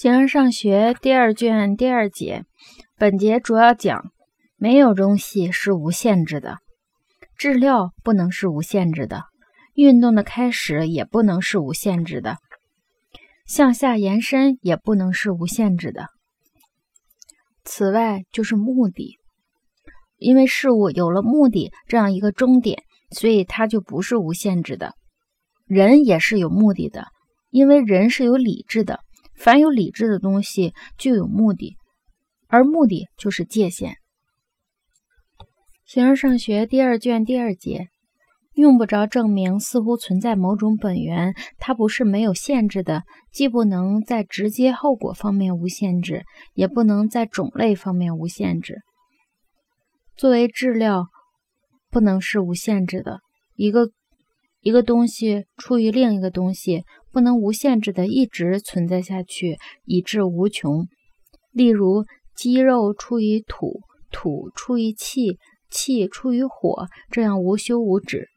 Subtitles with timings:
[0.00, 2.46] 形而上学第二卷第二节，
[2.96, 4.10] 本节主要讲
[4.56, 6.56] 没有东西是无限制的，
[7.36, 9.24] 质料不能是无限制的，
[9.74, 12.38] 运动的开始也不能是无限制的，
[13.44, 16.06] 向下延伸也不能是无限制的。
[17.62, 19.18] 此外就是目的，
[20.16, 24.94] 因为事物有了目的这样一个终点，所以它就不是无限制的。
[25.66, 27.08] 人也是有目的的，
[27.50, 29.00] 因为人是有理智的。
[29.40, 31.78] 凡有理智的东西就有目的，
[32.46, 33.96] 而目的就是界限。
[35.86, 37.88] 形而上学第二卷第二节，
[38.52, 48.82] 用不着证明，似乎存在某种本源，它不是没有限制的，既不能在直接后果方面无限制，也不能在种类方面无限制。
[50.18, 51.06] 作为质料，
[51.90, 53.20] 不能是无限制的。
[53.54, 53.88] 一个
[54.60, 56.84] 一个东西出于另一个东西。
[57.12, 60.86] 不能无限制的一直存在下去，以致无穷。
[61.52, 62.04] 例如，
[62.36, 63.80] 肌肉出于土，
[64.10, 65.38] 土出于气，
[65.70, 68.28] 气出于火，这样无休无止。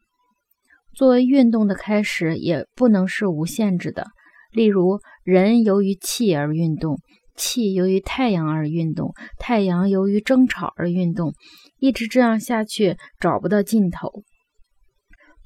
[0.94, 4.06] 作为运动的开始，也不能是无限制的。
[4.52, 6.98] 例如，人由于气而运动，
[7.36, 11.32] 气由于太阳而运动，太阳由于争吵而运动，
[11.78, 14.22] 一直这样下去，找不到尽头。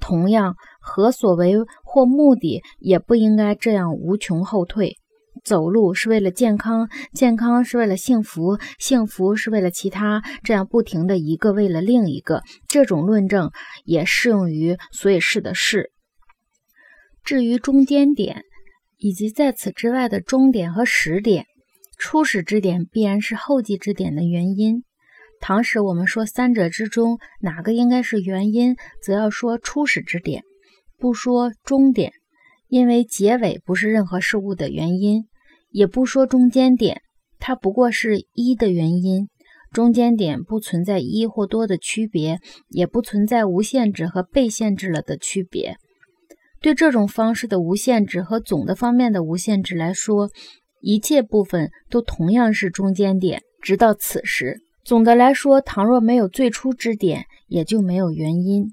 [0.00, 1.54] 同样，何所为
[1.84, 4.96] 或目的也不应该这样无穷后退。
[5.44, 12.42] 走路是为了健康，健康是为了幸福，幸福是为了其他，这样不停的一个为了另一个。
[12.66, 13.50] 这种论证
[13.84, 15.92] 也适用于所以是的事。
[17.22, 18.42] 至于中间点
[18.96, 21.46] 以及在此之外的终点和始点，
[21.98, 24.82] 初始之点必然是后继之点的原因。
[25.40, 30.42] 唐时我们说三者之中哪个应该是原因，则要说初始之点，
[30.98, 32.12] 不说终点，
[32.68, 35.22] 因为结尾不是任何事物的原因；
[35.70, 37.02] 也不说中间点，
[37.38, 39.28] 它不过是一的原因。
[39.70, 45.76] 中间点不存在一或多的区别，也不存在无限制和被限制了的区别。
[46.60, 50.30] 对这种方式的无限制和总的方面的无限制来说，
[50.80, 54.62] 一切部分都同样是中间点，直到此时。
[54.88, 58.72] 总的来说，倘若没有最初支点，也就没有原因。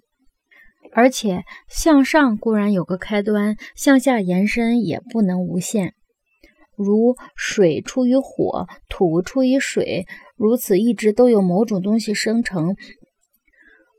[0.94, 5.94] 而且向上固然有个开端，向下延伸也不能无限。
[6.78, 10.06] 如水出于火，土出于水，
[10.38, 12.78] 如此一直都有某种东西生成。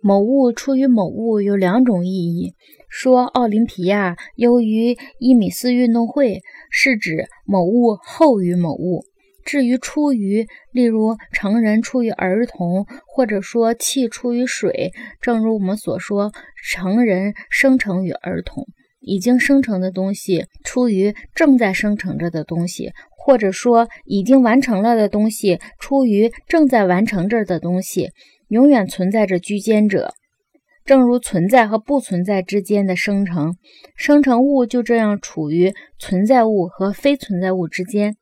[0.00, 2.54] 某物出于某物有两种意义。
[2.88, 6.40] 说奥林匹亚优于一米四运动会，
[6.70, 9.04] 是指某物后于某物。
[9.46, 16.32] 至于出于，例如成人出于儿童，或者说气出于水，正如我们所说，
[16.68, 18.66] 成人生成于儿童，
[18.98, 28.10] 已经生成的东西出于正在生成着的东西，或者说已经完成了的东西出于正在完成着的东西，
[28.48, 30.12] 永远存在着居间者。
[30.84, 33.54] 正如存在和不存在之间的生成，
[33.96, 38.16] 生成物就这样处于存在物和非存在物之间。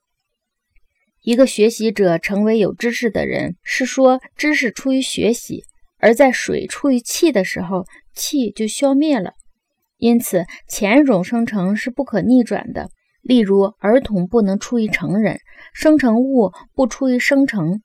[1.25, 5.62] 一个学习者成为有知识的人，是说知识出于学习；
[5.99, 9.33] 而在水出于气的时候，气就消灭了。
[9.97, 12.91] 因此，前一种生成是不可逆转的。
[13.23, 15.39] 例如，儿童不能出于成人，
[15.73, 17.81] 生成物不出于生成。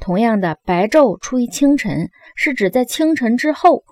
[0.00, 3.84] 同样的，白昼出于清晨，是指在清晨之后，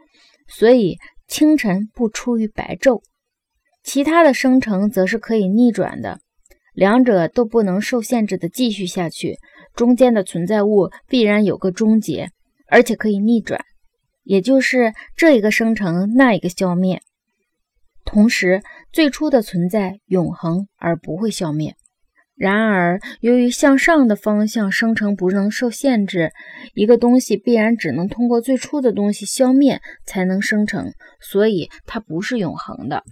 [0.48, 0.96] 所以
[1.28, 3.02] 清晨不出于白昼。
[3.84, 6.18] 其他的生成则是可以逆转的。
[6.78, 9.36] 两者都不能受限制的继续下去，
[9.74, 12.30] 中间的存在物必然有个终结，
[12.68, 13.60] 而且可以逆转，
[14.22, 17.02] 也就是这一个生成，那一个消灭。
[18.04, 18.62] 同时，
[18.92, 21.74] 最初的存在永恒而不会消灭。
[22.36, 26.30] 然而，由于向上的方向生成不能受限制，
[26.74, 33.02] 一个东西必然只能通过最初的东西消灭才能生成，所以它不是永恒的。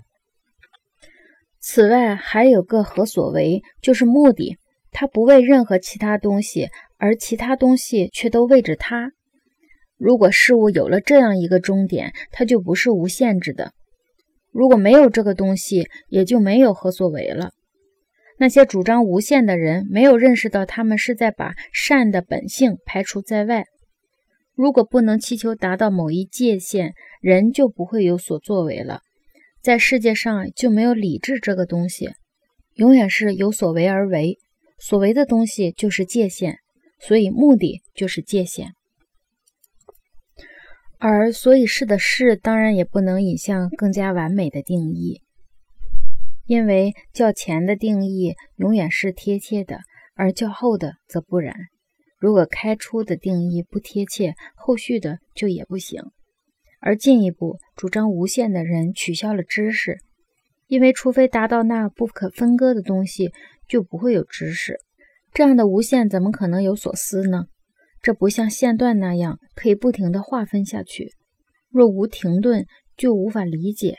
[1.69, 4.57] 此外，还有个何所为，就是目的。
[4.93, 9.11] 他不为任何其他东西，而其他东西却都为着他。
[9.99, 13.71] 如果事物有了这样一个终点，它就不是无限制的；
[14.53, 17.51] 如果没有这个东西，也就没有何所为了。
[18.39, 23.65] 那些主张无限的人，没有认识到他们是在把善的本性排除在外。
[24.55, 29.01] 如果不能祈求达到某一界限，人就不会有所作为了。
[29.67, 32.11] 在世界上就没有理智这个东西，
[32.75, 34.39] 永远是有所为而为，
[34.79, 36.59] 所为的东西就是界限，
[37.01, 38.75] 所以目的就是界限。
[41.01, 45.21] 而所以是的是，当然也不能引向更加完美的定义。
[46.45, 49.81] 因为较前的定义永远是贴切的，
[50.15, 51.57] 而较后的则不然。
[52.21, 56.05] 如果开出的定义不贴切，后续的就也不行。
[56.87, 59.99] 而进一步主张无限的人取消了知识，
[60.69, 63.33] 因为除非达到那不可分割的东西，
[63.67, 64.79] 就不会有知识。
[65.33, 67.47] 这样的无限怎么可能有所思呢？
[68.01, 71.11] 这不像线段那样可以不停地划分下去，
[71.71, 72.65] 若无停顿，
[72.97, 73.97] 就无法理解。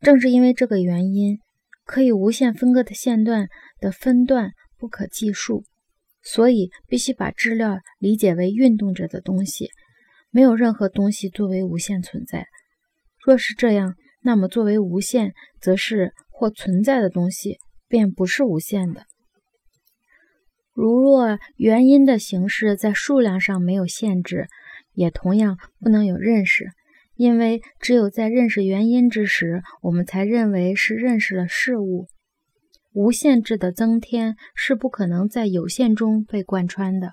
[0.00, 1.40] 正是因为这个原因，
[1.84, 3.48] 可以无限分割的线段
[3.80, 5.64] 的分段不可计数，
[6.22, 9.68] 所以必须把质料理解为运动着的东西。
[10.32, 12.46] 没有任何东西作为无限存在。
[13.24, 19.04] 若是这样，那么作为无限，则是或存在的东西便不是无限的。
[20.74, 24.48] 如若原因的形式在数量上没有限制，
[24.94, 26.70] 也同样不能有认识，
[27.14, 32.08] 因为只有在认识原因之时，我们才认为是认识了事物。
[32.94, 37.10] 无限制的增添是不可能在有限中被贯穿的。